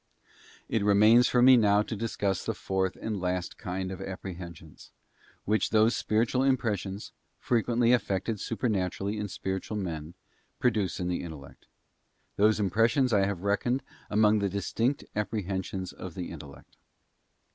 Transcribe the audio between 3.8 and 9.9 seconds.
of apprehensions, which those spiritual impressions, frequently effected supernaturally in spiritual